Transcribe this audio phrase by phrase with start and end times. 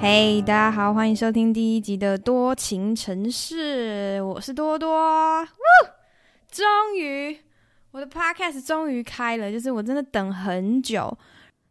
[0.00, 5.42] 嘿大家好，欢迎收听第一集的多情城市，我是多多。
[5.42, 5.46] 呜
[6.48, 7.36] 终于，
[7.90, 11.18] 我的 podcast 终于开了，就是我真的等很久。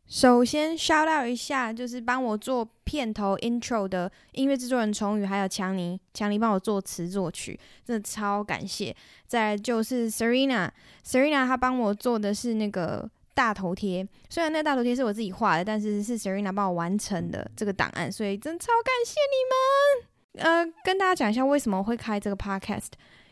[0.08, 8.94] 首先 shout out 一下，就是帮我做片头 intro 的音乐制作人崇宇，还有强尼，强尼帮我作词作曲，真的超感谢。
[9.26, 20.66] 再就是 Serena，Serena 她帮我做的是那个大头贴，虽然那个大头贴是我自己画的，但是是 Serena 帮我完成的这个档案，所以真超感谢你们。
[20.66, 22.88] 呃，跟大家讲一下为什么会开这个 podcast。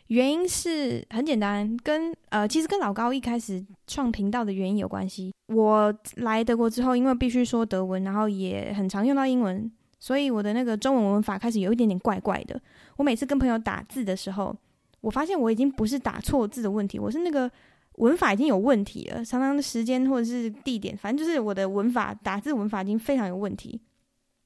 [0.08, 5.34] 原因是很简单，跟呃，其实跟老高一开始创频道的原因有关系。
[5.48, 12.62] 我来德国之后，因为必须说德文，然后也很常用到英文，所以我的那个中文文法开始有一点点怪怪的。
[12.98, 14.55] 我每次跟朋友打字的时候，
[15.02, 17.49] 我发现我已经不是打错字的问题，我是那个
[17.98, 19.24] 文法已经有问题了。
[19.24, 23.79] 常常的时间或者是地点，反正就是我的文法打字文法已经非常有问题。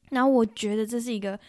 [0.09, 1.39] 然后我觉得这是一个，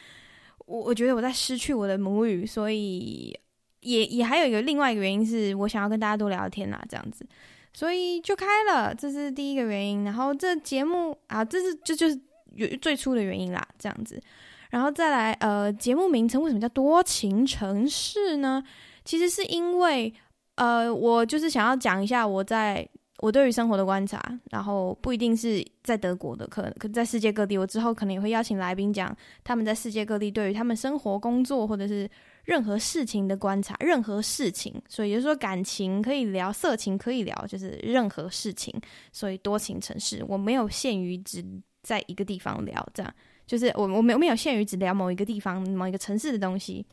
[0.66, 3.38] 我我觉得我在失去我的母语，所以。
[3.82, 7.24] 也也还有一个另外一个原因是我想要跟大家多聊天啦，这样子，
[7.72, 10.04] 所以就开了，这是第一个原因。
[10.04, 12.20] 然后这节目啊，这是这就，就是
[12.56, 14.22] 有最初的原因啦，这样子。
[14.68, 18.62] 然后再来，呃，节目名称为什么叫多情城市呢？
[19.02, 20.12] 其实是因为，
[20.60, 22.86] 呃，我就是想要讲一下我在
[23.18, 27.56] 我对于生活的观察，然后不一定是在德国的，可可在世界各地。
[27.56, 32.08] 我之后可能也会邀请来宾讲他们在世界各地对于他们生活、工作或者是。
[32.42, 38.74] 任何事情的观察，任何事情，所以就是说感情可以聊，色情可以聊，就是任何事情。
[39.12, 41.44] 所以多情城市，我没有限于只
[41.82, 43.14] 在一个地方聊，这样
[43.46, 46.84] 就是我我没有没有限于只聊某一个地方、某一个城市的东西。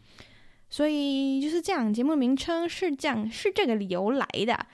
[0.70, 4.66] 所以就是这样，节目名称是这样，是这个理由来的。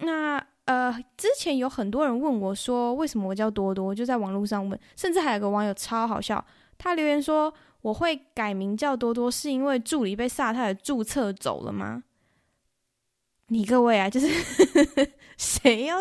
[0.00, 3.94] 那呃，之前有很多人问我说，为什么我叫多多？
[3.94, 6.44] 就在网络上问，甚至还有个网友超好笑，
[6.78, 7.52] 他留言说。
[7.82, 12.02] 我会改名叫多多，是因为助理被萨泰尔注册走了吗？
[13.46, 14.26] 你各位啊，就是
[15.38, 15.98] 谁要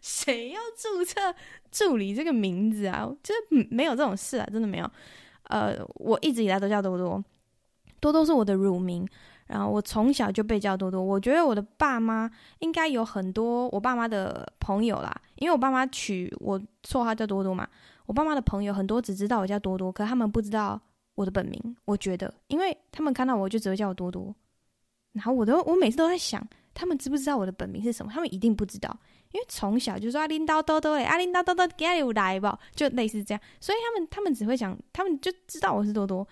[0.00, 1.32] 谁要注册
[1.70, 3.08] 助理这个名字啊？
[3.22, 4.90] 就是没有这种事啊，真的没有。
[5.44, 7.22] 呃，我一直以来都叫多多，
[8.00, 9.06] 多多是我的乳名，
[9.46, 11.02] 然后我从小就被叫多多。
[11.02, 17.68] 我觉得我的爸妈应该有很多我爸妈的朋友啦，因为我爸妈取我绰号叫多多嘛。
[18.06, 20.80] 我爸妈的朋友很多只知道我叫多多，可他们不知道。
[21.16, 24.34] 我的本名，我觉得，因为他们看到我就只会叫我多多，
[25.12, 28.10] 然后我都我每次都在想，他们知不知道我的本名是什么？
[28.10, 28.96] 他们一定不知道，
[29.32, 36.26] 因为从小就说阿林叨多多嘞，阿林叨多多给你来吧，就类似这样，所以他们他们只会讲，他们就知道我是多多。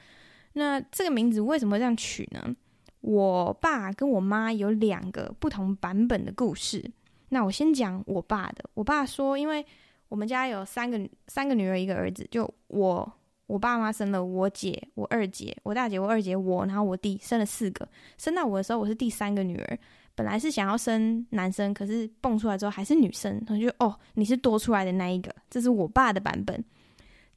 [0.58, 2.54] 那这个名字为什么这样取呢？
[3.00, 6.84] 我爸跟我妈有两个不同版本的故事。
[7.30, 9.64] 那我先讲我爸的，我爸说，因为
[10.08, 13.12] 我们家有三个三个女儿一个儿子，就我。
[13.48, 17.88] 我爸妈生了我姐、我二姐、我大姐、我二姐、我，然后我弟生了四个。
[18.18, 19.78] 生到我的时候，我是第三个女儿。
[20.14, 25.34] 本来是想要生男生，可是蹦出来之后还是女生，他就哦，你是多出来的那一个。
[25.48, 26.62] 这是我爸的版本。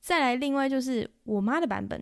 [0.02, 1.98] 再来，另外就是我妈的版本。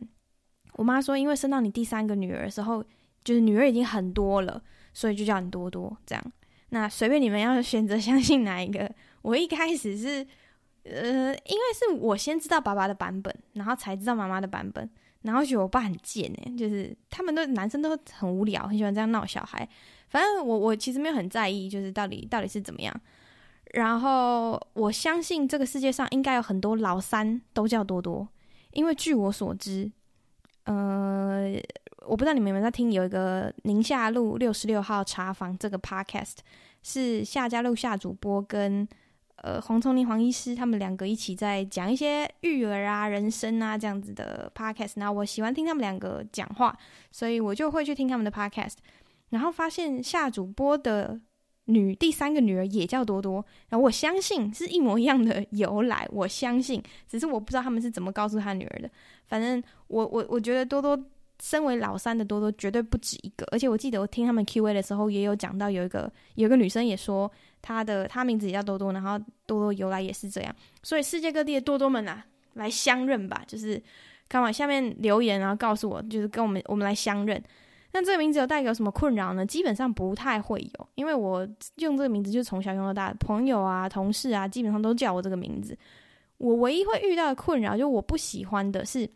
[0.80, 2.82] 我妈说，因为生到你第三个女儿的时候，
[3.24, 4.62] 就是女儿已经很多了，
[4.94, 6.24] 所以就叫你多多这样。
[6.70, 8.90] 那随便你们要选择相信哪一个。
[9.22, 10.26] 我一开始是。
[10.86, 14.90] 呃，因为是我先知道爸爸的版本，然后才知道妈妈的版本，
[15.24, 19.68] 然后觉得我爸很贱哎，就是他们都男生都很无聊，很喜欢这样闹小孩。
[20.08, 23.02] 反正我我其实没有很在意，就是到底到底是怎么样。
[23.74, 28.28] 然后我相信这个世界上应该有很多老三都叫多多，
[28.72, 29.92] 因为据我所知，
[30.69, 31.59] 呃，
[32.06, 36.38] 我不知道你们有没有在听，有一个宁夏路六十六号茶房这个 podcast，
[36.84, 38.88] 是夏家路夏主播跟。
[39.41, 44.96] 呃，黄瑽宁、黄医师他们两个一起在讲一些育儿啊、人生啊这样子的 podcast。
[44.97, 46.78] 那我喜欢听他们两个讲话，
[47.09, 48.74] 所以我就会去听他们的 podcast。
[49.30, 51.18] 然后发现夏主播的
[51.69, 56.07] 女第三个女儿也叫多多，然后我相信是一模一样的由来。
[56.12, 58.89] 我相信，只是我不知道他们是怎么告诉他女儿的。
[59.27, 60.98] 反正我我我觉得多多
[61.42, 67.31] 身为老三的多多绝对不止一个，而且我记得我听他们 Q&A 的时候也有讲到有一个有个女生也说。
[67.62, 73.83] 她的她名字也叫多多，然后多多由来也是这样，所以世界各地的多多们啊，来相认吧，就是
[74.30, 77.44] 看往下面留言，然后告诉我，就是跟我们我们来相认。
[77.91, 79.45] 那这个名字有带给有什么困扰呢？
[79.45, 81.47] 基本上不太会有，因为我
[81.77, 85.77] 用这个名字就是从小用到大，朋友啊、同事啊，基本上都叫我这个名字。
[86.38, 89.09] 我唯一会遇到的困扰，就我不喜欢的是，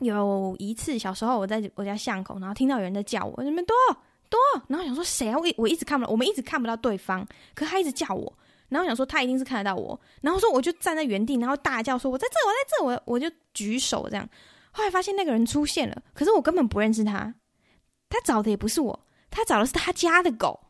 [0.00, 3.74] 有一次小时候我在我家巷口，然后听到有人在叫我，你们多。
[4.28, 5.38] 多，然后想说谁啊？
[5.38, 7.24] 我我一直看不到，我们一直看不到对方，
[7.54, 8.36] 可他一直叫我，
[8.68, 14.28] 然后想说他一定是看得到我，然后说我就站在原地，然后大叫说我在这，我在这，我我就举手这样。
[14.72, 17.32] 后来发现那个人出现了，可是我根本不认识他，
[18.16, 20.60] 他找的也不是我，他找的是他家的狗。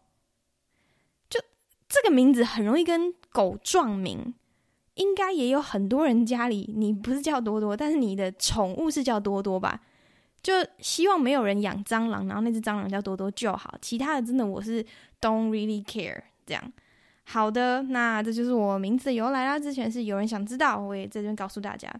[1.30, 1.40] 就
[1.88, 4.34] 这个名字很容易跟狗撞名，
[4.94, 9.80] 应该也有很多人家里你不是叫多多，但是你的宠物是叫多多吧？
[10.42, 13.74] 就希望没有人养蟑螂，然后那只蟑螂叫多多就好。
[13.80, 14.84] 其他的真的我是
[15.20, 16.72] don't really care 这样。
[17.24, 19.58] 好的，那这就是我名字的由来啦。
[19.58, 21.92] 之前是有人想知道，我也在这边告诉大家。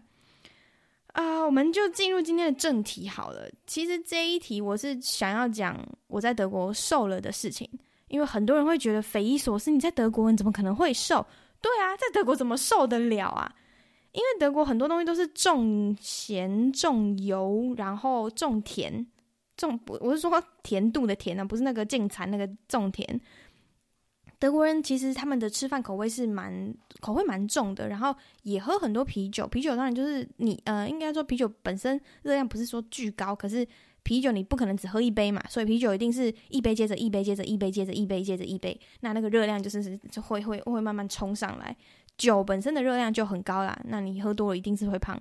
[1.17, 3.49] 啊、我们就进入今天的正题好了。
[3.65, 5.75] 其实这一题我是想要讲
[6.05, 7.67] 我在德国瘦了的事情，
[8.07, 11.25] 因为很多人会觉得匪夷所思，你在德国你怎么可能会瘦？
[11.59, 13.51] 对啊，在德国怎么瘦得了啊？
[14.11, 19.07] 因为德国很多东西都是重咸、重油，然后重甜，
[19.55, 23.19] 重不我是说甜度的甜啊，不是那个进餐那个重甜。
[24.39, 29.47] 德国人其实他们的吃饭口味是蛮口味蛮重的，然后也喝很多啤酒。
[29.47, 33.67] 啤酒当然就是你呃，应该说啤酒本身热量不是说巨高，可是
[34.03, 41.75] 啤酒你不可能只喝一杯嘛，所以啤酒一定是一杯接着一杯接着一杯接着一杯接着一杯，那那个热量就是就会会会慢慢冲上来。
[42.15, 45.19] 酒本身的热量就很高啦，那你喝多了一定是会胖。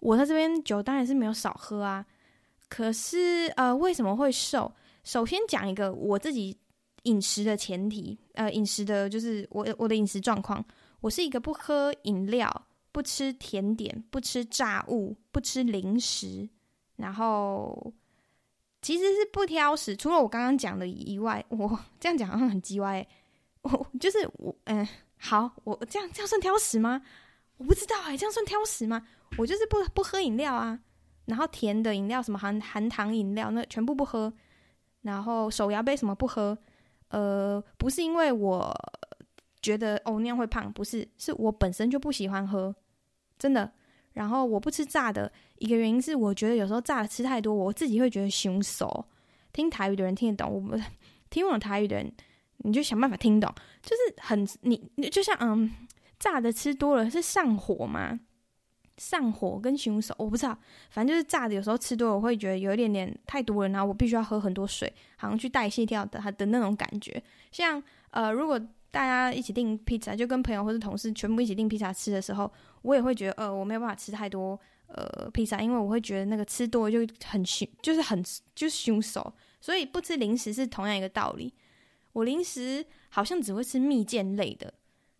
[0.00, 2.04] 我在这边酒当然是没有少喝啊，
[2.68, 4.72] 可是呃为什么会瘦？
[5.02, 6.56] 首先讲一个我自己
[7.02, 10.64] 饮食的前提，呃饮食的就是我我的饮食状况，
[11.00, 16.48] 我是一个不喝饮料、不吃甜点、不吃炸物、不吃零食，
[16.96, 17.92] 然后
[18.82, 23.06] 其实是不挑食，除了我刚刚讲的以外，我这样讲好像很鸡歪，
[23.62, 24.86] 我就是我嗯。
[25.22, 27.02] 好，我这样这样算挑食吗？
[27.58, 29.06] 我不知道哎、这样算挑食吗？
[29.36, 30.80] 我就是不不喝饮料啊，
[31.26, 34.32] 然后甜的饮料什么含含糖饮料那全部不喝，
[35.02, 36.56] 然后手摇杯什么不喝，
[37.10, 38.74] 呃，不是因为我
[39.62, 42.74] 觉得哦那样会胖，不是，是我本身就不喜欢喝，
[43.38, 43.70] 真的。
[44.12, 49.04] 然后我不吃炸的一个原因是我觉得有时候炸的吃太多，我自己会觉得凶手。
[49.52, 50.76] 听台语的人听得懂，我不
[51.30, 52.12] 听不懂台语的人。
[52.62, 53.50] 你就想办法听懂，
[53.82, 55.70] 就是很你你就像嗯，
[56.18, 58.20] 炸的吃多了是上火吗？
[59.00, 60.54] 上火跟凶手我不知道，
[60.90, 67.22] 反正就是炸的有时候吃多了我会觉得有一点点太多了，然后我必须要喝很多水，好像去代谢掉的它的那种感觉。
[67.50, 68.60] 像呃，如果
[68.90, 72.52] 大家一起订披萨，就跟朋友或是同事全部一起订披萨吃的时候，
[72.82, 78.22] 我也会觉得呃我没有办法吃太多呃披萨，因为我会觉得那个吃多就很凶，就是很
[78.54, 79.32] 就是凶手。
[79.62, 81.54] 所以不吃零食是同样一个道理。
[82.12, 84.74] 我零食好像只会吃蜜饯类的，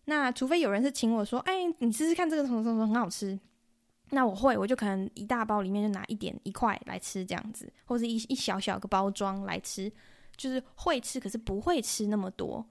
[0.05, 3.39] 那除非有人是请我说，哎，你试试看这个什么什么很好吃，
[4.11, 9.91] 那我会，我就可能一大包里面就拿一点一块来吃这样子，或者一一小小个包装来吃，
[10.37, 12.65] 就是会吃，可是不会吃那么多。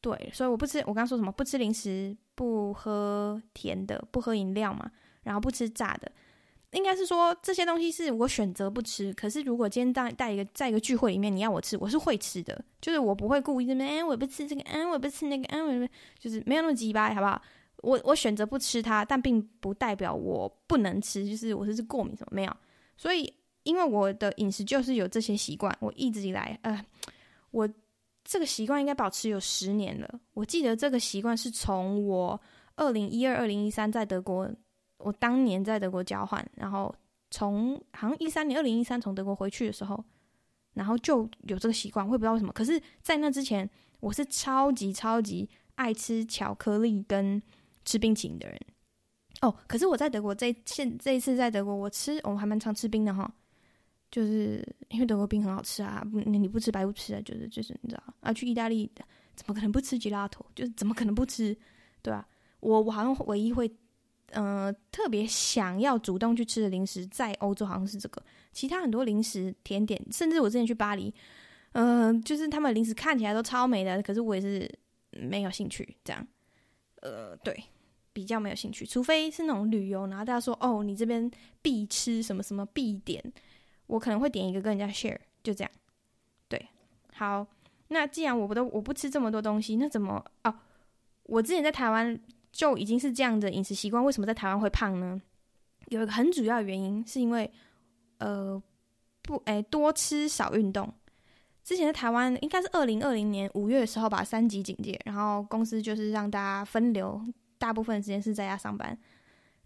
[0.00, 1.30] 对，所以我不吃，我刚刚说什么？
[1.30, 4.90] 不吃零食，不喝甜的，不喝饮料嘛，
[5.24, 6.10] 然后不吃炸的。
[6.72, 15.88] 应该是说这些东西是我选择不吃，可是如果今天带带一个在一个聚会里面，你要我吃，我是会吃的，就是我不会故意这边，哎，我不吃这个，嗯，我不吃那个，嗯，我，
[16.18, 17.42] 就是没有那么鸡掰，好不好？
[17.82, 22.56] 我我选择不吃它，但并不代表我不能吃，就是我是是过敏什么没有。
[22.96, 23.32] 所以
[23.62, 26.84] 因为我的饮食就是有这些习惯，我一直以来，呃，
[27.50, 27.68] 我
[28.24, 30.20] 这个习惯应该保持有十年了。
[30.34, 32.40] 我记得这个习惯是从我
[32.76, 34.50] 二零一二、二零一三在德国。
[35.02, 36.94] 我当年在德国交换，然后
[37.30, 40.04] 从好像一三年，二零一三从德国回去的时候，
[40.74, 42.52] 然后就有这个习惯，我也不知道为什么。
[42.52, 43.66] 可是，在那之前，
[44.00, 47.42] 我是超级超级爱吃巧克力跟
[47.90, 48.60] 吃冰淇淋的人。
[49.40, 53.32] 哦，可是我在德国这现这一次在德国，我吃我还蛮常吃冰的哈，
[54.10, 58.90] 就是因为德国冰很好吃啊，你不吃白不吃啊，就是就是你知道啊，去意大利
[59.34, 60.44] 怎么可能不吃吉拉头？
[60.54, 61.56] 就是怎么可能不吃？
[62.02, 62.26] 对啊，
[62.60, 63.70] 我我好像唯一会。
[64.32, 68.22] 呃，特别想要主动去吃的零食，在欧洲好像是这个。
[68.52, 71.12] 其他很多零食、甜点，甚至我之前去巴黎，
[71.72, 74.72] 呃，就是他们零食看起来都超美的，可是我也是
[75.10, 75.96] 没有兴趣。
[76.04, 76.24] 这样，
[77.02, 77.60] 呃，对，
[78.20, 78.84] 比较没有兴趣。
[78.84, 81.30] 除非是那种旅游，然后大家说哦，你这边
[81.62, 83.24] 必吃什么什么必点，
[83.86, 85.70] 我可能会点一个跟人家 share，就这样。
[86.48, 86.68] 对，
[87.14, 87.46] 好，
[87.88, 90.54] 那既然我不都我不吃这么多东西，那怎么哦？
[91.22, 92.20] 我之前在台湾。
[92.52, 95.22] 就已经是这样的饮食习惯，为什么在台湾会胖呢？
[95.86, 97.48] 有一个很主要的原因，是因为
[98.18, 98.60] 呃
[99.22, 100.92] 不诶、多吃少运动。
[101.62, 107.22] 之前在台湾应该是二零二零年五月的时候吧，三级警戒，然后公司就是让大家分流，
[107.60, 108.98] 大部分时间是在家上班。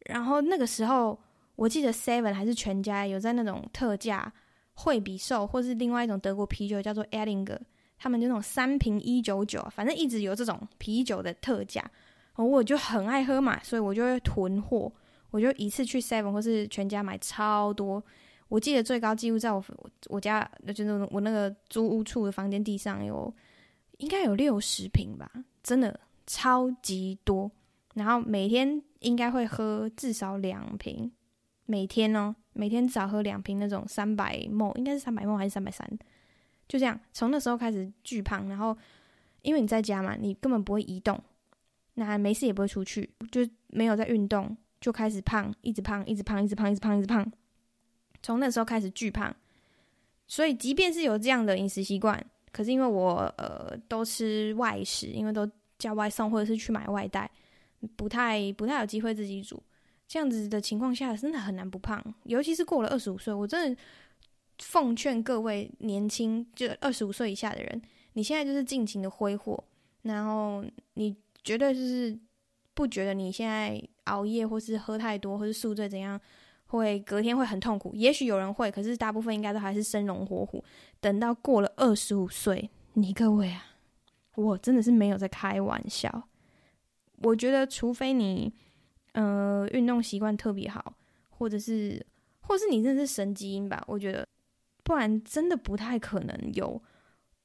[0.01, 1.19] 然后那个时候，
[1.57, 4.31] 我记得 Seven 还是全家有在那种特价
[4.75, 7.59] 惠比寿，或是另外一种德国啤酒叫做 Erdinger
[7.97, 11.89] 他们就那种三瓶一九九，反正一直有这种啤酒的特价，
[12.37, 14.93] 我就很爱喝嘛，所以我就会囤货，
[15.31, 18.03] 我就一次去 Seven 或是全家买超多。
[18.49, 19.65] 我记得最高纪录在我
[20.09, 23.33] 我家，就是我那个租屋处的房间地上有
[23.99, 25.31] 应该有六十瓶吧，
[25.63, 27.51] 真的超级多。
[27.95, 31.11] 然后每天应该会喝至少两瓶，
[31.67, 35.89] 每天哦，每天至少喝两瓶那种三百 ml，应该是三百 ml 还是三百三？
[36.69, 38.49] 就这样，从那时候开始巨胖。
[38.49, 38.77] 然后
[39.43, 41.23] 因为你在家嘛，你根本不会移动，
[41.95, 47.33] 那没事也不会出去，就没有在运动，就开始胖，一直胖，一直胖，一直胖，一直胖，一直胖。
[48.23, 49.35] 从那时候开始巨胖，
[50.27, 55.49] 所以即便是有这样的饮食习惯，可是因为我呃都吃外食，因为都
[55.79, 57.31] 叫外送或者是去买外带。
[57.97, 59.63] 不太不太有机会自己煮，
[60.07, 63.81] 这样子的情况下真的很难不胖，尤其是过了二十五岁，我真的
[64.59, 69.63] 奉劝各位年轻就二十五岁以下的人，你现在就是尽情的挥霍，
[70.03, 70.65] 然后
[70.95, 72.17] 你绝对就是
[72.73, 76.21] 不觉得你现在熬夜或是喝太多或是宿醉怎样，
[76.67, 77.93] 会隔天会很痛苦。
[77.95, 80.63] 也许有人会，可是大部分应该都还是生龙活虎。
[81.01, 83.65] 等到过了二十五岁，你各位啊，
[84.37, 86.29] 我真的是没有在开玩笑。
[87.23, 88.53] 我觉得，除非你，
[89.13, 90.95] 呃，运动习惯特别好，
[91.31, 92.05] 或者是，
[92.41, 94.27] 或是你真的是神基因吧，我觉得，
[94.83, 96.81] 不然真的不太可能有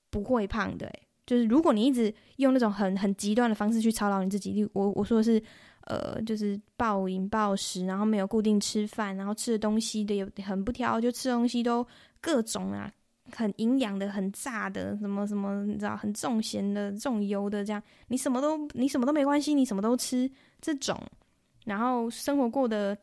[0.09, 0.88] 不会胖的。
[0.88, 5.41] 欸，就是如果你一直用那种很很极端的方式去操劳你自己，我我说的是，
[5.85, 11.85] 呃，就是暴饮暴食，然后没有固定吃饭，然后吃的东西的也很不挑，就吃东西都
[12.19, 12.91] 各种啊。
[13.36, 20.29] 很营养的，很炸的，什么什么，你知道，很重咸的、重油的，这样你什么都你什么都没关系，你什么都吃
[20.62, 21.00] 这种，
[21.65, 22.98] 然后生活过得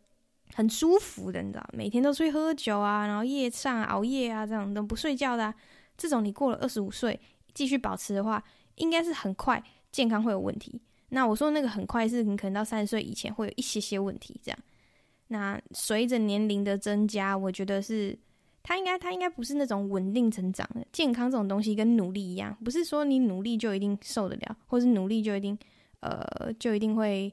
[0.55, 5.53] 很舒服的，你知道，每天都出去喝酒啊，然后夜上熬夜啊，这样都不睡觉的，
[5.97, 7.19] 这种你过了二十五岁
[7.55, 8.43] 继续保持的话，
[8.77, 10.81] 应该是很快健康会有问题。
[11.09, 14.59] 那我说那个很快是你可能到三十岁以前会有一些些问题，这样。
[15.29, 18.19] 那随着年龄的增加，我觉得是。
[18.69, 25.57] 他应该，他应该不是那种稳定成长的健康这种东西，跟努力一样，不是说你努力就一定受得了，或是努力就一定，
[26.01, 27.33] 呃，就一定会，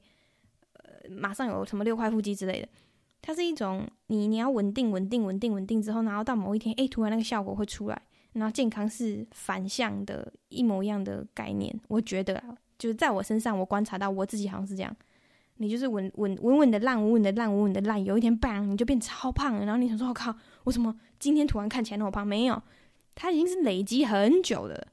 [0.73, 2.67] 呃，马上有什么六块腹肌之类的。
[3.19, 7.99] 它是一种你你要稳定、稳定、稳定、稳定之后，然后到某一天，哎，突然那个效果会出来，
[8.33, 11.73] 然后健康是反向的，一模一样的概念。
[11.87, 12.43] 我觉得，
[12.77, 14.95] 就是在我身上，我观察到我自己好像是这样。
[15.57, 18.03] 你就是稳稳稳稳的烂，稳稳的烂，稳稳的烂。
[18.03, 19.65] 有一天，bang，你就变超胖了。
[19.65, 22.61] 然后你想说：“我靠，我怎么今天突然看起来那么胖？”没有，
[23.15, 24.87] 它已经是累积很久的。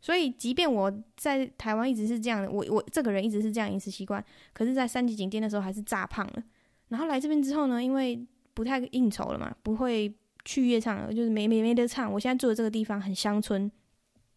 [0.00, 6.42] 所以，即便我在台湾一直是这样的，我我这个人一直是这样饮食习惯，可是，在三级警戒的时候还是炸胖了。
[6.88, 12.12] 然后来这边之后呢，因为不太应酬了嘛，不会去夜唱了，就是没没没得唱。
[12.12, 13.70] 我现在住的这个地方很乡村，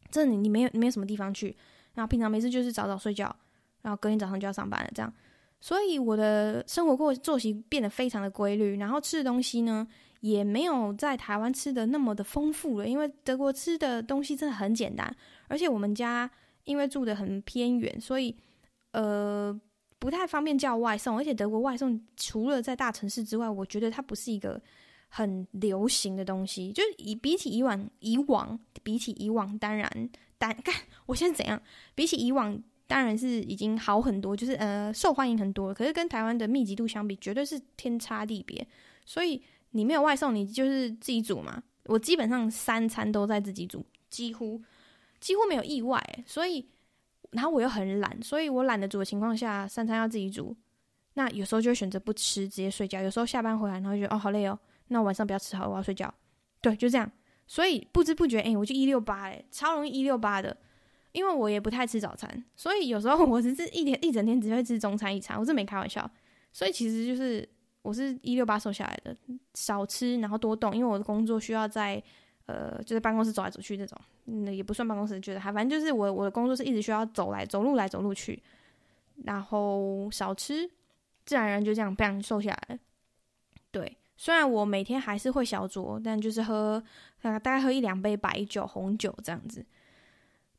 [0.10, 1.54] 这你你没有没有什么地方去。
[1.96, 3.36] 然后平常没事就是早早睡觉，
[3.82, 5.14] 然后隔天早上就要上班了，这样。
[5.60, 9.88] 所以我的生活过作息变得非常的规律，然后吃的东西呢，
[10.22, 12.88] 也没有在台湾吃的那么的丰富了。
[12.88, 15.14] 因为德国吃的东西真的很简单，
[15.48, 16.30] 而且我们家
[16.66, 18.36] 因为住的很偏远，所以
[18.92, 19.60] 呃
[19.98, 21.18] 不太方便叫外送。
[21.18, 24.62] 而且德国外送除了在大城市之外，我觉得它不是一个
[25.10, 26.72] 很流行的东西。
[26.72, 29.90] 就是以比起以往以往比起以往，当然
[30.38, 30.74] 但 干
[31.08, 31.60] 我现在怎样？
[31.96, 32.62] 比起以往。
[32.88, 38.66] 当然是已经好很多，就是呃受欢迎很多，可是跟台湾的密集度相比，绝对是天差地别。
[39.06, 39.42] 所以
[39.72, 41.62] 你没有外送，你就是自己煮嘛。
[41.86, 44.62] 我基本上三餐都在自己煮，几乎
[45.20, 46.02] 几乎没有意外。
[46.26, 46.66] 所以，
[47.32, 50.56] 然后我又很懒，所以我懒得煮的情况下，三餐要自己煮。
[51.14, 53.02] 那有时候就会选择不吃，直接睡觉。
[53.02, 56.14] 有时候下班回来，然后就觉得哦好累哦，那晚上不要吃好，我要睡觉。
[56.62, 57.12] 对，就这样。
[57.48, 60.56] 所以不知不觉，哎，我就一六八，哎，超容易一六八的。
[61.18, 66.08] 因为我也不太吃早餐，所以有时候 我只是一天一整天只会吃中餐一餐，我是没开玩笑。
[66.54, 67.48] 所以其实就是
[67.82, 69.18] 我是一六八瘦下来的，
[69.56, 72.02] 少吃然后多动，因为我的工作需要在
[72.46, 78.40] 呃就是办公室走来走去这种，那也不算办公室，觉得还反正就是我我的工作是一直需要走来走路来走路去，
[79.24, 80.70] 然后少吃，
[81.26, 82.80] 自然而然就这样这样瘦下来。
[83.72, 86.84] 对，虽然我每天还是会小酌，但就是喝
[87.24, 89.66] 大概喝一两杯白酒、红酒这样子。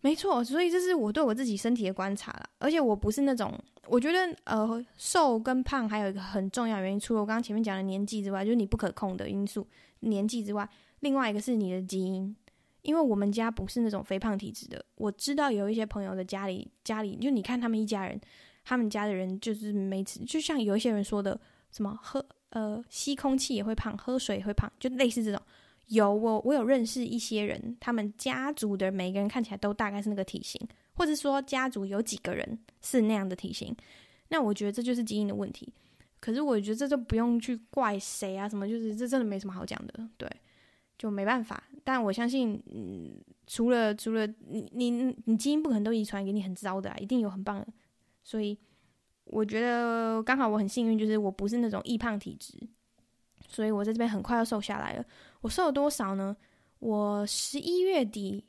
[0.00, 2.48] 没错，所以这是我对我自己身体的观察了。
[2.58, 3.52] 而且我不是那种，
[3.86, 9.66] 我觉得呃，瘦跟胖还有一个很重要原因，除了我刚刚前面讲的年纪之外，就是你不可控的因素，
[10.00, 10.68] 年纪之外，
[11.00, 12.34] 另外一个是你的基因。
[12.82, 18.18] 因为我们家不是那种肥胖体质的，我知道有一些朋友的家里，家里就你看他们一家人，
[18.64, 21.38] 他们家的人就是每次，就像有一些人说的，
[21.72, 25.42] 什么喝呃吸空气也会胖，喝水也会胖，就类似这种。
[25.88, 30.60] 有我我有认识一些人，他们家族的每个人看起来都大概是那个体型，
[30.94, 33.74] 或者说家族有几个人是那样的体型，
[34.28, 35.72] 那我觉得这就是基因的问题。
[36.20, 40.28] 可是我觉得这就不用去怪谁啊，什么就是这真的没什么好讲的，对，
[40.98, 41.62] 就没办法。
[41.84, 43.12] 但我相信，嗯，
[43.46, 47.66] 除了除了你你你基因不可能都遗传给你很糟的，一定有很棒的。
[48.24, 48.58] 所以
[49.24, 52.58] 我觉得刚好我很幸运，就是我不是那种易胖体质，
[53.46, 55.04] 所以我在这边很快要瘦下来了。
[55.40, 56.36] 我瘦了多少呢？
[56.78, 58.44] 我十一月底，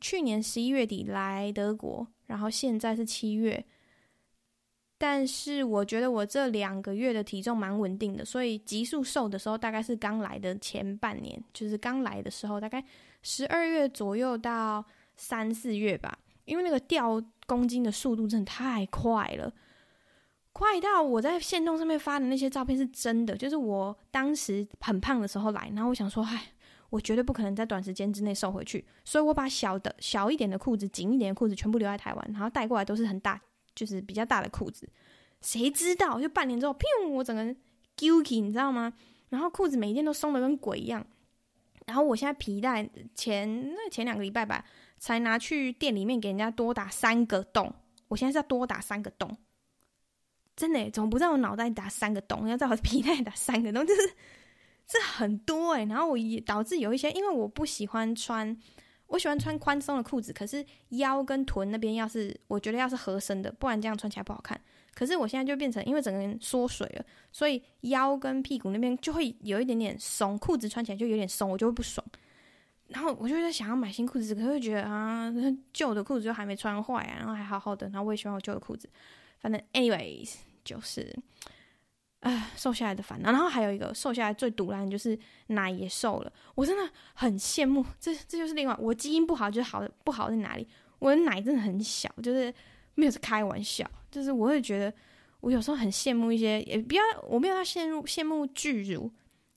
[0.00, 3.64] 去年十一月底来德国，然后现在是七月。
[4.98, 12.84] 但是我觉得我这两个月的体重蛮稳定的，所以急速瘦的时候大概是刚来的前半年，就是刚来的时候，大概
[13.22, 14.84] 十二月左右到
[15.16, 16.18] 三四月吧。
[16.44, 19.50] 因为那个掉公斤的速度真的太快了，
[20.52, 26.52] 快到我在线动上面发的那些照片是真的，就是我当时很胖的时候来，然后我想说，唉，
[26.90, 33.40] 我绝对不可能在短时间之内瘦回去，所以我把小的小一点的裤子、紧一点的裤子全部留在台湾，然后带过来都是很大。
[33.72, 34.86] 就是比较大的裤子，
[35.40, 37.08] 谁知道就半年之后，砰！
[37.08, 37.56] 我整个人
[37.96, 38.92] 揪起，你知道吗？
[39.28, 41.06] 然后裤子每一件都松的跟鬼一样。
[41.86, 44.64] 然后我现在皮带前那前两个礼拜吧，
[44.98, 47.72] 才拿去店里面给人家多打三个洞。
[48.08, 49.34] 我现在是要多打三个洞，
[50.60, 54.02] 真的，总不在我脑袋打三个洞，要在我皮带打三个洞， 就是
[54.86, 55.84] 这很多哎。
[55.84, 58.56] 然后我也导致有一些，因为我不喜欢穿。
[59.06, 64.56] 我喜欢穿宽松的裤子，可是腰跟臀那边要是我觉得要是合身的，不然这样穿起来不好看。
[64.94, 72.06] 可是我现在就变成，因为整个人缩水了，所以腰跟屁股那边就会有一点点松，裤子穿起来就有点松，我就会不爽。
[72.86, 75.28] 然后我就在想要买新裤子，可是会觉得啊，
[75.74, 78.88] 旧的裤子就还没穿坏啊，然后还好好的，然后我也喜欢我旧的裤子。
[79.40, 81.14] 反正，anyways，就是。
[82.20, 87.82] 啊，瘦下来的烦恼，然后还有一个瘦下来最毒烂就是奶也瘦了，我真的很羡慕。
[87.98, 90.68] 这这就是另外，我基因不好就是好的不好在哪里？
[90.98, 92.52] 我的奶真的很小，就是
[92.94, 94.92] 没有是开玩笑，就是我会觉得
[95.40, 99.10] 我有时候很羡慕一些，也不要我没有要羡慕羡慕巨乳，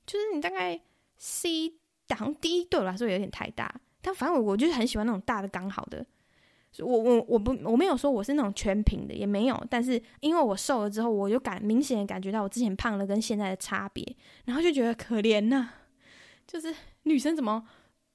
[0.06, 0.80] 就是你大概
[1.18, 1.74] C
[2.08, 6.06] 档第一对我来说有点太大，但反正我我就是很喜欢那种大的刚好的。
[6.80, 9.68] 我我我不我没有说我是那种全平的，也没有。
[9.70, 14.04] 但是因为我瘦了之后，我就感明显感觉到我之前胖了跟现在的差别，
[14.46, 15.70] 然后就觉得可怜呐、
[16.48, 17.64] 就是女生怎么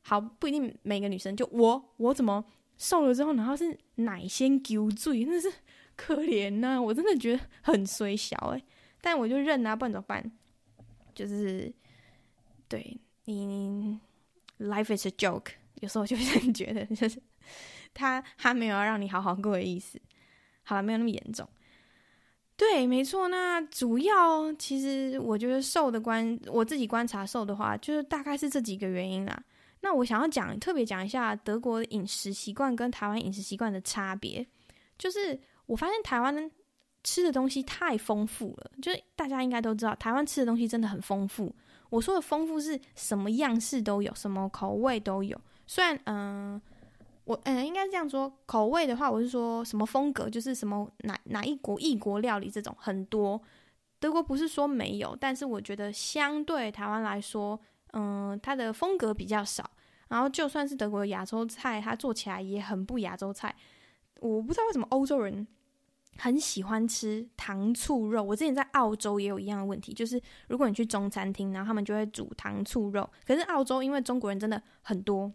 [0.01, 2.45] 好不一定每个女生就我我怎么
[2.77, 5.53] 瘦了之后，然后是奶先丢醉，那是
[5.95, 8.65] 可怜呐、我真的觉得很衰小诶、
[9.01, 10.33] 但我就认啊，不然怎么办？
[11.15, 11.73] 就是
[12.69, 14.01] 对你
[14.59, 15.53] ，life is a joke。
[15.81, 17.23] 有时候就是觉得，就是。
[17.95, 20.01] 他他没有要让你好好过的意思，
[20.63, 21.49] 好了，没有那么严重。
[22.57, 23.29] 对，没错。
[23.29, 29.43] 那主要其实我觉得瘦的观，我自己观察瘦的话，就是大概是这几个原因啦。
[29.81, 34.45] 那我想要讲，特别讲一下德国饮食习惯跟台湾饮食习惯的差别。
[34.99, 36.51] 就是我发现台湾
[37.05, 41.55] 吃的东西太丰富了，就是大家应该都知道，台湾吃的东西真的很丰富。
[41.91, 45.41] 我说的丰富是什么样式都有，什么口味都有。
[45.69, 46.61] 虽然，嗯、
[47.29, 53.39] 我嗯，应该是这样说，口味的话，我是说什么风格，就是什么哪哪一国异国料理这种很多。
[53.99, 57.61] 德国不是说没有，但是我觉得相对台湾来说，
[57.93, 59.71] 嗯，它的风格比较少。
[60.09, 63.55] 然后就算是德国的亚洲菜，它做起来也很不亚洲菜。
[64.21, 65.47] 我不知道为什么欧洲人
[66.17, 68.23] 很喜欢吃糖醋肉。
[68.23, 73.07] 我之前在澳洲也有一样的问题，就是如果你去中餐厅，然后他们就会煮糖醋肉。
[73.27, 75.31] 可是澳洲因为中国人真的很多。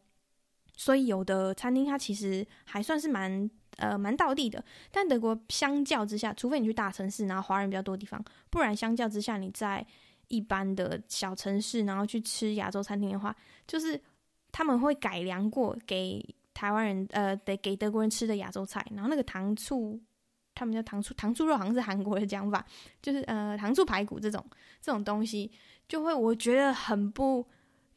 [0.76, 9.86] 所以有的餐厅它其实还算是蛮呃蛮道地的，但德国相较之下，除非你去大城市，然后华人比较多的地方，不然相较之下，你在
[10.30, 13.36] 一般的小城市，然后去吃亚洲餐厅的话，
[13.68, 14.02] 就是
[14.52, 16.24] 他们会改良过给
[16.56, 20.00] 台湾人呃得给德国人吃的亚洲菜，然后那个糖醋，
[20.56, 22.66] 他们叫糖醋糖醋肉，好像是韩国的讲法，
[23.00, 24.44] 就是呃糖醋排骨这种
[24.82, 25.52] 这种东西，
[25.88, 27.48] 就会我觉得很不，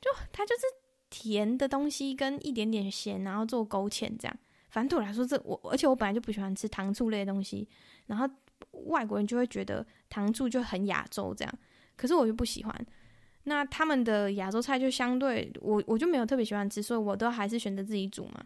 [0.00, 0.62] 就它就是。
[1.10, 4.36] 甜的东西跟一点点咸，然后做勾芡这样。
[4.68, 7.66] 反正对我来说，这我而且我本来就不喜欢吃糖醋类的东西，
[8.06, 8.28] 然后
[8.86, 11.54] 外国人就会觉得糖醋就很亚洲这样，
[11.96, 12.86] 可是我就不喜欢。
[13.44, 18.44] 那他们的亚洲菜就相对我我就没有特别喜欢吃，所以我都还是选择自己煮嘛。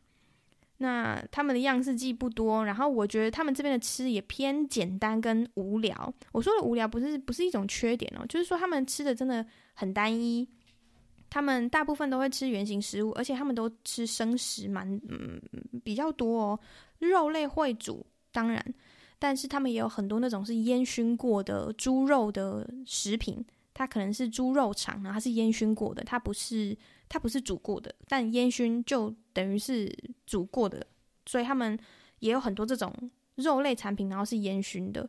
[0.77, 6.15] 那他们的样式既不多，然后我觉得他们这边的吃也偏简单跟无聊。
[6.33, 9.45] 我说的无聊不是不是一种缺点哦，就是说他们吃的真的
[9.75, 10.49] 很单一。
[11.31, 15.41] 他们大部分都会吃原型食物，而且他们都吃生食蛮嗯
[15.85, 16.61] 比较多哦。
[16.99, 18.75] 肉类会煮，当然，
[19.19, 26.77] 但是他们也有很多那种是烟熏过的猪肉的食品，它可能是猪肉肠，然后它是烟熏过的，它不是
[27.09, 29.91] 它不是煮过的，但烟熏就等于是
[30.27, 30.87] 煮过的，
[31.27, 31.79] 所以他们
[32.19, 32.93] 也有很多这种
[33.37, 35.09] 肉类产品，然后是烟熏的，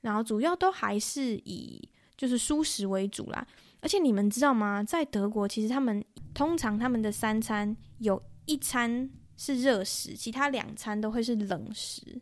[0.00, 3.46] 然后主要都还是以就是蔬食为主啦。
[3.86, 4.82] 而且你们知道吗？
[4.82, 12.20] 在德国，其实他们通常他们的三餐有一餐是热食，其他两餐都会是冷食。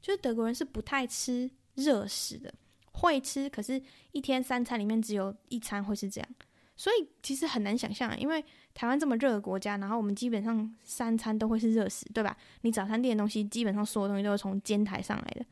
[0.00, 2.50] 就是德国人是不太吃热食的，
[2.92, 3.78] 会吃，可是
[4.12, 6.28] 一天三餐里面只有一餐会是这样。
[6.76, 12.34] 所以其实很难想象，因为台湾这么热的国家，然后我们基本上三餐都会是热食，对吧？
[12.62, 15.44] 你早餐店的东西，基本上所有东西都是从煎台上来的，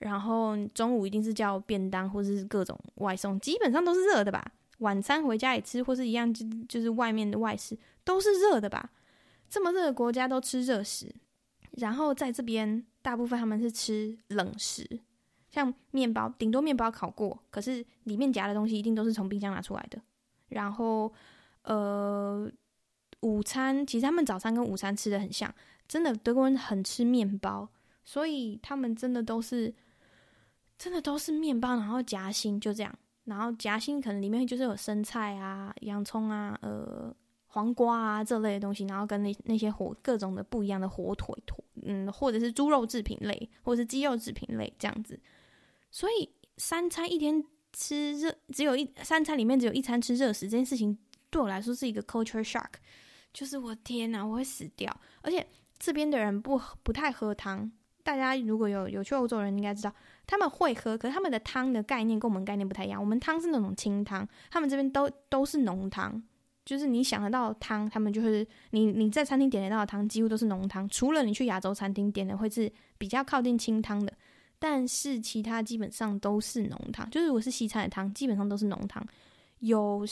[0.00, 4.44] 然后中午一定是叫便当或者是各种外送，基本上都是热的吧？
[4.78, 8.90] 晚餐回家里吃，或是一样就就是外面的外食都是热的吧？
[9.48, 11.14] 这么热的国家都吃热食，
[11.72, 14.86] 然后在这边大部分他们是吃冷食，
[15.50, 20.00] 像面包，顶多面包烤过，可是里面夹的东西一定都是从冰箱拿出来的。
[20.48, 21.12] 然后，
[21.62, 22.50] 呃，
[23.20, 25.52] 午餐其实他们早餐跟午餐吃的很像，
[25.86, 27.68] 真的德国人很吃面包，
[28.04, 29.74] 所以他们真的都是
[30.78, 32.98] 真的都是面包，然后夹心就这样。
[33.28, 37.14] 然后夹心可能里面就是有生菜啊、洋葱啊、呃、
[37.48, 41.34] 黄瓜啊这类的东西，然后跟那那些火各种的不一样的火腿，
[41.82, 45.20] 嗯，或者是猪肉制品类，或者是鸡肉制品类这样子。
[45.90, 50.96] 所以三餐一天吃热，只有一三餐里面只有一餐吃热食，这件事情
[51.30, 52.72] 对我来说是一个 culture shock，
[53.32, 54.94] 就是我天哪，我会死掉。
[55.20, 55.46] 而且
[55.78, 57.70] 这边的人不不太喝汤。
[58.08, 59.92] 大家如果有有去欧洲人应该知道，
[60.26, 62.98] 他们会喝，可是他们的汤的概念跟我们概念不太一样。
[62.98, 66.22] 我们汤是那种清汤，他们这边都都是浓汤，
[66.64, 74.10] 就是你想得到汤，他们就是你你在餐厅点得到的汤几乎都是浓汤，除了你去亚洲餐厅点的会是比较靠近清汤的，
[74.58, 77.10] 但是其他基本上都是浓汤。
[77.10, 79.06] 就是如果是西餐的汤，基本上都是浓汤。
[79.58, 80.02] 有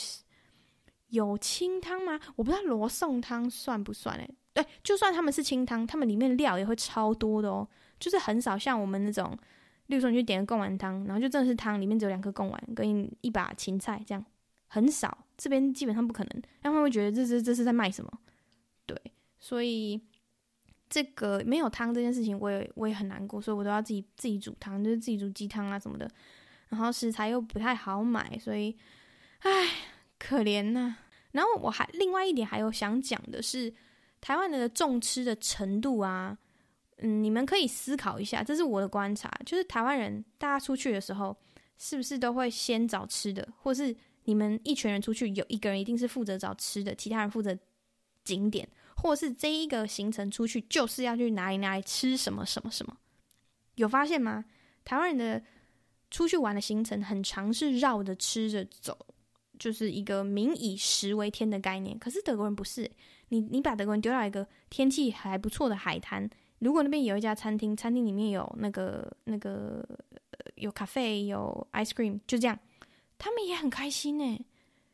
[1.09, 2.19] 有清汤吗？
[2.35, 7.67] 我不知道罗宋汤算不算诶、欸，对，就算他们是清汤，他们里面料也会超多的哦。
[7.99, 9.37] 就是很少像我们那种，
[9.87, 14.25] 例如说你去点个贡丸汤，然后就真的是汤，里面只有两颗贡丸跟一把芹菜这样，
[14.67, 15.25] 很少。
[15.37, 18.11] 这边基本上不可能，他们会觉得这是这是在卖什么？
[18.85, 18.99] 对，
[19.39, 20.01] 所以
[20.89, 26.09] 这个没有汤这件事情，我也我也很难过，所以我都要自己自己煮汤，就是自己煮鸡汤啊什么的。
[26.69, 28.75] 然后食材又不太好买，所以，
[29.39, 29.49] 唉，
[30.17, 30.97] 可怜呐、
[31.31, 33.73] 然后我还另外一点还有想讲的是，
[34.19, 36.37] 台湾人的重吃的程度啊。
[36.99, 41.37] 嗯，你们可以思考一下，这是我的观察，就是台湾人大家出去的时候，
[41.77, 47.55] 是不是都会先找吃的，或是你们一群人出去，有一个人一定是负责找吃的，其他人负责
[48.23, 52.97] 景点，或是这一个行程出去就是要去哪里哪里吃什么什么什么，
[53.75, 54.45] 有发现吗？
[54.83, 55.43] 台湾人的
[56.09, 58.97] 出去玩的行程很常是绕着吃着走，
[59.59, 61.99] 就是一个民以食为天的概念。
[61.99, 62.89] 可是德国人不是，
[63.29, 66.27] 你你把德国人丢到一个天气还不错的海滩。
[66.59, 69.87] 如果那边有一家餐厅，餐厅里面有那个那个
[70.55, 72.57] 有咖啡有 ice cream，就这样，
[73.17, 74.45] 他们也很开心呢。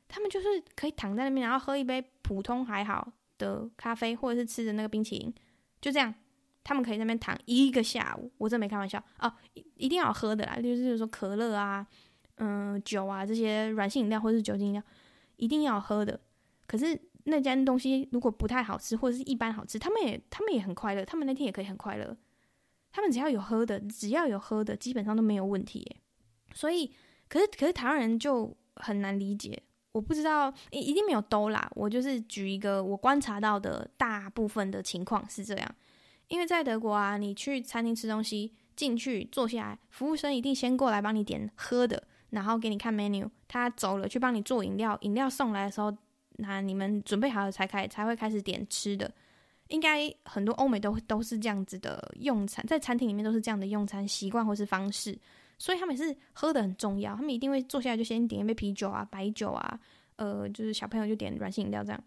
[0.10, 5.34] 他们就是可以躺在那边，然后喝一杯普通还好的咖啡，或者是吃的那个冰淇淋，
[5.80, 6.14] 就这样，
[6.64, 8.30] 他们可以在那边躺一个下午。
[8.38, 9.34] 我真没开玩笑哦，
[9.76, 11.88] 一定要喝的啦，就是说可乐啊，
[12.36, 14.84] 嗯，酒啊这些软性饮料或者是酒精饮料，
[15.38, 16.20] 一定要喝的。
[16.68, 17.00] 可是。
[17.26, 22.16] 那家东西如果不太好吃，或者是一般好吃，他们也他们也很快乐，他们那天也可以很快乐。
[22.92, 25.96] 他们只要有喝的，只要有喝的，基本上都没有问题。
[26.54, 26.92] 所以，
[27.28, 31.68] 可是可是台湾人就很难理解，我不知道，一一定没有都啦。
[31.76, 35.76] 我就是举一个我观察到的大部分的情况是这样，
[36.28, 45.96] 因为在德国啊，你去餐厅吃东西，进去坐下来，服务生一定先过来帮你点喝的，然后给你看 menu，他走了去帮你做饮料，饮料送来的时候。
[46.38, 49.12] 那你们准备好了才开才会开始点吃的，
[49.68, 55.18] 应该很多欧美都都是这样子的用餐，在餐厅里面都是这样的用餐习惯或是方式，
[55.58, 59.80] 所以他们是喝的很重要，他们一定会坐下来就先点一杯啤酒啊、白酒啊，
[60.16, 62.04] 呃，就是小朋友就点软性饮料这样，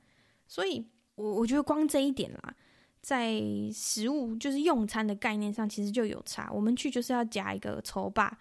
[0.47, 0.85] 所以
[1.15, 2.55] 我我觉得光这一点啦，
[3.01, 3.41] 在
[3.73, 8.39] 食物就是用餐的概念上其实就有差，我们去就是要夹一个筹吧。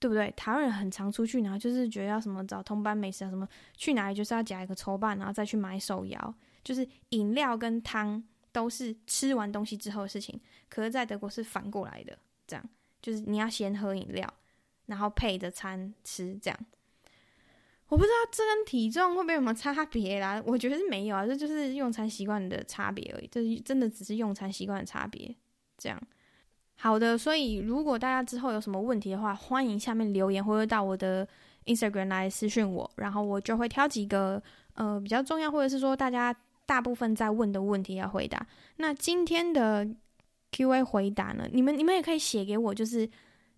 [0.00, 0.32] 对不对？
[0.34, 6.34] 台湾人很常出去，然后就是觉得要什么找通班美食啊，什么去哪里就是要夹一个抽办，然后再去买手摇，
[6.64, 10.40] 就是饮料跟汤都是吃完东西之后的事情。
[10.70, 12.64] 可是，在德国是反过来的，这样
[13.02, 14.26] 就是你要先喝饮料，
[14.86, 16.58] 然后配着餐吃，这样。
[17.88, 20.42] 我不知道这跟体重会不会有什么差别啦？
[20.46, 25.36] 我觉得是没有啊，这就是用餐习惯的差别而已，这是真的只是用餐习惯的差别，
[25.76, 26.00] 这样。
[26.82, 31.28] 好的，所以如果大家之后有什么问题的话，欢迎下面留言或者到我的
[31.66, 38.46] Instagram 来私讯我，然后我就会挑几个呃比较重要，或者是说大家大部分在问的问题要回答。
[38.76, 39.86] 那今天的
[40.52, 43.06] Q&A 回答呢，你们你们也可以写给我，就是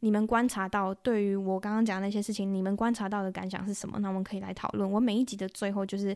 [0.01, 4.01] 你们观察到对于我刚刚讲那些事情，你们观察到的感想是什么？
[4.01, 4.91] 那我们可以来讨论。
[4.91, 6.13] 我每一集的最后就是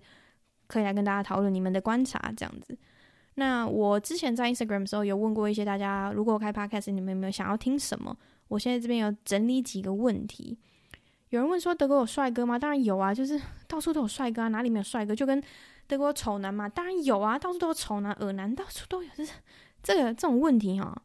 [0.66, 2.76] 可以来跟大家讨论你们的观察，这样子。
[3.36, 8.16] 那我之前在 Instagram 的时候有问过一些大家，如果开 Podcast，你们有没有想要听什么？
[8.48, 10.58] 我现在这边有整理几个问题。
[11.28, 12.58] 有人问说德国有帅哥吗？
[12.58, 15.14] 当然有啊，就是 到处都有帅哥啊，哪里没有帅哥？
[15.14, 15.42] 就跟
[15.86, 19.10] 德国丑男嘛，当然有啊，到处都有丑男、恶男，到处都有。
[19.16, 19.32] 就是
[19.82, 21.02] 这个这种问题哈，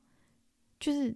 [0.80, 1.14] 就是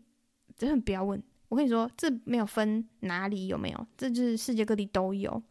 [0.57, 1.21] 真的不要问。
[1.47, 5.41] 我跟你说，这没有分哪里有没有，这就是世界各地都有。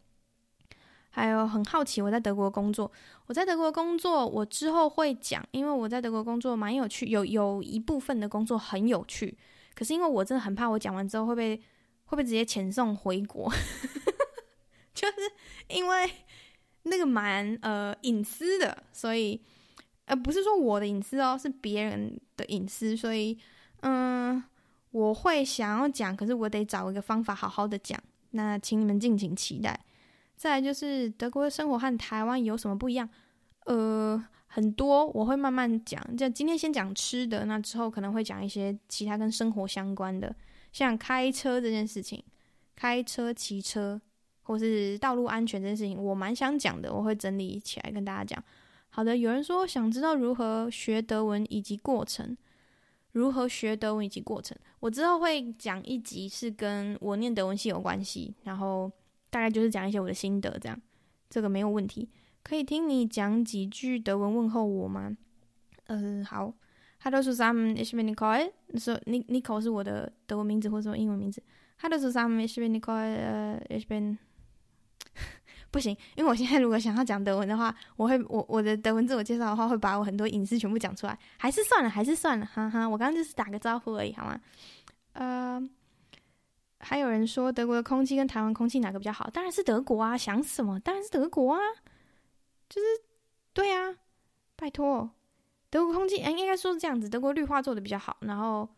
[1.15, 2.91] 还有很好奇，我在德国工作，
[3.27, 9.37] 我在德国工作，我之后会讲，因为我在德国工作蛮有趣，有有一部分的工作很有趣，
[9.73, 11.61] 可是因为我真的很怕我讲完之后会被
[12.03, 13.49] 会被直接遣送回国，
[14.93, 15.13] 就是
[15.69, 16.11] 因为
[16.83, 19.39] 那个蛮呃隐私的，所以
[20.07, 23.37] 呃不是说我的隐私哦，是别人的隐私，所以
[23.83, 24.43] 嗯、
[24.91, 27.97] 我会想要讲，可是我得找一个方法好好的讲，
[28.31, 29.79] 那请你们敬请期待。
[30.35, 33.07] 再来就是德国的生活和台湾有什么不一样？
[33.65, 35.99] 呃，很多我会慢慢讲。
[36.15, 40.35] 就今天先讲吃的，那之后可能会讲一些其他跟生活相关的，
[40.71, 42.21] 像开车这件事情，
[42.75, 43.99] 开车、骑车
[44.43, 48.43] 或是道路安全这件事情，我蛮想讲的，我会整理起来跟大家讲。
[48.89, 52.37] 好的，有人说想知道如何学德文以及过程，
[53.13, 58.91] 如何学德文以及过程，我之后会讲一集是跟我念德文系有关系，然后。
[59.35, 60.81] 大概就是讲一些我的心得，这样，
[61.29, 62.09] 这个没有问题。
[62.41, 65.11] 可以听你讲几句德文问候我吗？
[65.87, 66.53] 嗯、呃，好。
[67.03, 68.49] Hallo zusammen, ich bin Nicole。
[68.79, 71.43] 说，Nicole 是我的德文名字或者说英文名字。
[71.81, 72.93] Hallo zusammen, ich bin Nicole。
[72.95, 74.17] 呃，ich bin
[75.69, 81.19] 不行，因为我现在如果想要讲德文的话，我会我我的德文自我介绍的话，会把我很多隐私全部讲出来。
[81.35, 82.87] 还是算了，还是算了，哈哈。
[82.87, 84.39] 我刚刚就是打个招呼而已，好吗？
[85.11, 85.69] 呃。
[86.85, 89.27] 还有人说德国的空气跟台湾空气哪个比较好？
[89.31, 90.15] 当然是德国啊！
[90.15, 90.79] 想什么？
[90.79, 91.59] 当然是德国啊！
[92.69, 92.87] 就是
[93.53, 93.95] 对啊，
[94.55, 95.09] 拜托，
[95.71, 98.69] 德国空气，哎，应该说是这样子，德国绿化做的比较好，然后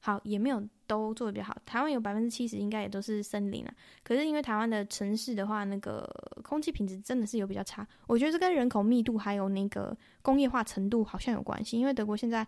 [0.00, 1.56] 好也没有都做的比较好。
[1.64, 6.08] 台湾有百分之七十应该也都是森林啊，可是因为台湾的城市的话，那个
[6.42, 7.86] 空气品质真的是有比较差。
[8.08, 12.44] 我觉得这跟人口密度还有那个工业化程度好像有关系，因为德国现在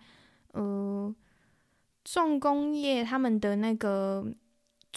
[0.52, 1.14] 呃
[2.04, 4.26] 重工业他们的那个。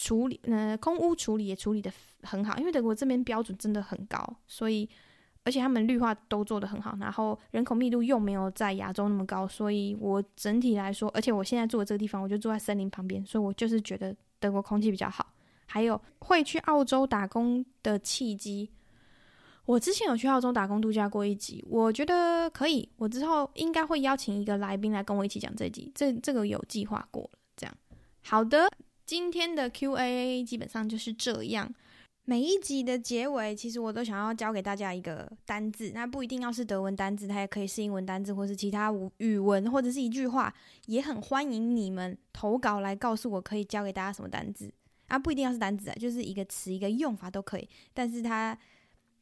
[0.00, 4.88] 处理呃空污处理也处理得很好，因为德国这边标准真的很高，所以
[5.44, 15.34] 而且他们绿化都做得很好，然后人口密度又没有在亚洲那么高，所以我整体来说，而且我现在住的这个地方，我就住在森林旁边，所以我就是觉得德国空气比较好。
[15.66, 18.70] 还有会去澳洲打工的契机，
[19.66, 27.74] 我之前有去澳洲打工度假过一集，我觉得可以，我之后应该会邀请一个来宾来跟我一起讲这集，这这个有计划过了，这样
[28.22, 28.68] 好的。
[29.10, 31.74] 今天的 Q&A 基本上就是这样。
[32.26, 40.54] 每一集的结尾，其实我都想要教给大家一个单字，那不一定要是德文单字，它也可以是英文单字，或是其他语文，或者是一句话。
[40.86, 44.72] 也很欢迎你们投稿来告诉我，可以教给大家什么单字
[45.08, 45.18] 啊？
[45.18, 47.68] 不一定要是单字啊，就是一个词、一个用法都可以。
[47.92, 48.56] 但是它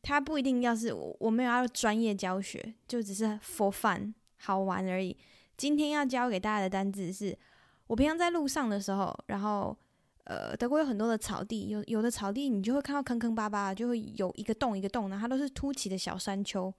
[0.03, 5.17] 它不一定要是我，我没有要专业教学，就只是 for fun 好玩而已。
[5.57, 7.39] 今天要教给大家的单字是。
[7.89, 9.77] 我平常在路上的时候，然后，
[10.25, 16.73] 呃，德国有很多的草地，有有的草地你就会看到坑坑巴巴，就会有一个洞一个洞，然后它都是凸起的小山丘。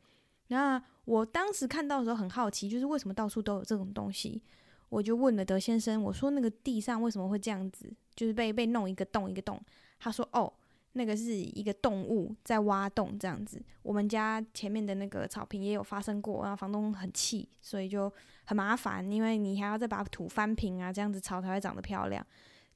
[0.47, 4.41] 那我当时看到的时候很好奇，就是为什么到处都有这种东西？
[4.87, 9.59] 我就问了德先生，我说那个地上为什么会这样子，就是被被弄一个洞一个洞？
[9.99, 10.53] 他说哦。
[10.93, 18.11] 那个是一个动物在挖洞这样子，我们家前面的那个草坪也有发生过，然后房东很气，所以就
[18.49, 22.25] 很麻烦，因为你还要再把土翻平啊，这样子草才会长得漂亮。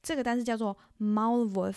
[0.00, 1.74] 这个单词叫做 Maulwurf，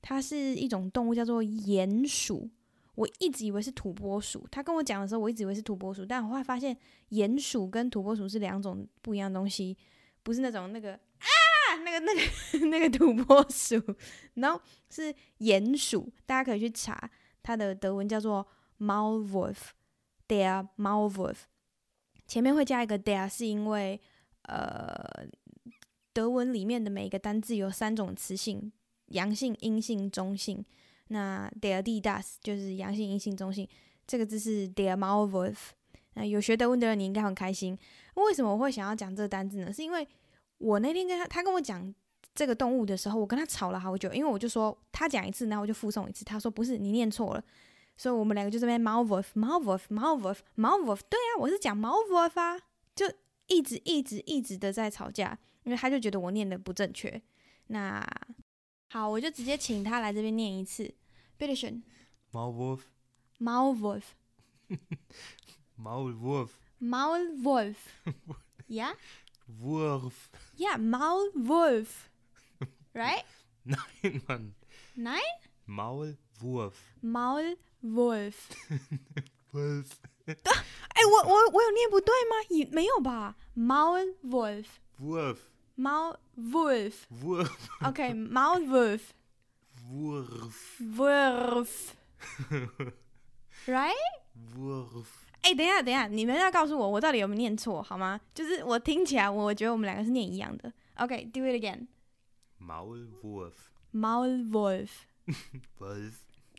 [0.00, 2.48] 它是一种动物，叫做鼹鼠。
[2.94, 6.74] 我一直以为是土拨鼠，他跟我讲的时候，我一直以为是土拨鼠，但我后来发现
[7.10, 9.76] 鼹鼠跟土拨鼠是两种不一样的东西，
[10.22, 11.28] 不是那种那个啊。
[11.84, 13.80] 那个、 那个、那个土拨鼠，
[14.34, 17.08] 然后是鼹鼠，大家可以去查，
[17.42, 18.44] 它的德文叫做
[18.80, 21.36] Maulwurf，der Maulwurf，
[22.28, 24.00] 前面会加一个 der，是因为
[24.42, 25.26] 呃，
[26.12, 28.70] 德文里面的每一个单字有三种词性，
[29.06, 30.64] 阳性、阴性、中性。
[31.08, 33.66] 那 der die das 就是阳性、阴性、中性，
[34.06, 35.56] 这个字是 der Maulwurf。
[36.14, 37.78] 那有学德文的人，你应该很开心。
[38.14, 39.72] 为什么我会想要讲这个单字呢？
[39.72, 40.06] 是因为
[40.58, 41.94] 我那天跟他，他跟我讲
[42.34, 46.26] 这个动物的时候，我跟他吵了好久，因为我就说他讲一次，然后我就复诵一次。
[46.26, 47.42] 他说不是，你念错了，
[47.98, 52.58] 所以我们两个就这边 Maulwurf，Maulwurf，Maulwurf，Maulwurf，对啊，我是讲 Malwolf 啊，
[52.94, 53.12] 就
[53.48, 57.20] 一直一直一直的在吵架，因为他就觉得我念的不正确。
[57.66, 58.00] 那
[58.90, 60.94] 好，我就直接请他来这边念一次
[61.38, 61.82] ，Bitte schön。
[76.42, 77.56] Maulwurf，Maulwurf，Maulwurf，Yeah，Maulwurf，Right？Nein，Mann。
[79.52, 79.92] Nein？Maulwurf，Maulwurf。
[80.28, 82.36] 哎，我我我有念不对吗？
[82.50, 84.66] 也没有吧？Maulwurf。
[85.00, 85.38] Wurf。
[85.78, 86.94] Maulwurf。
[87.22, 87.68] Wurf。
[87.84, 88.12] OK.
[88.12, 89.00] Maulwolf.
[89.90, 90.80] Wolf.
[90.80, 91.94] Wolf.
[93.66, 93.94] right.
[94.56, 95.06] Wolf.。
[95.42, 98.20] 哎，等一下，等一下，你们要告诉我，我到底有没有念错，好吗？
[98.34, 100.70] 就是我听起来，我觉得我们两个是念一样的。
[100.96, 101.86] OK，do it again。
[102.60, 103.54] Maulwurf。
[103.94, 104.90] Maulwurf。
[105.78, 106.14] Wolf。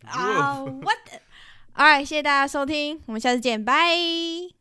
[0.06, 4.59] 啊，what？Alright，谢谢大家收听，我们下次见，拜。